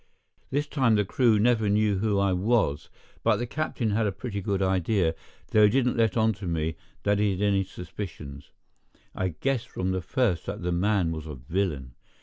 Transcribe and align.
This 0.49 0.65
time 0.65 0.95
the 0.95 1.05
crew 1.05 1.37
never 1.37 1.69
knew 1.69 1.99
who 1.99 2.17
I 2.17 2.33
was, 2.33 2.89
but 3.21 3.35
the 3.37 3.45
captain 3.45 3.91
had 3.91 4.07
a 4.07 4.11
pretty 4.11 4.41
good 4.41 4.59
idea, 4.63 5.13
though 5.51 5.65
he 5.65 5.69
didn't 5.69 5.95
let 5.95 6.17
on 6.17 6.33
to 6.41 6.47
me 6.47 6.75
that 7.03 7.19
he 7.19 7.29
had 7.33 7.41
any 7.43 7.63
suspicions. 7.63 8.49
I 9.13 9.27
guessed 9.39 9.69
from 9.69 9.91
the 9.91 10.01
first 10.01 10.47
that 10.47 10.63
the 10.63 10.71
man 10.71 11.11
was 11.11 11.27
a 11.27 11.35
villain. 11.35 11.93